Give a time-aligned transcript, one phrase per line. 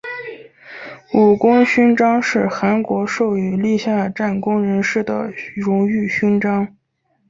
[1.13, 6.75] 武功勋章是韩国授予立下战功人士的荣誉勋章。